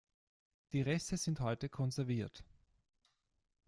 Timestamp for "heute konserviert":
1.41-2.43